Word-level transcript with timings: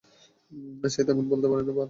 সে 0.83 1.01
তামিল 1.07 1.27
বলতে 1.31 1.47
পারে 1.47 1.61
না, 1.61 1.65
বাল। 1.67 1.79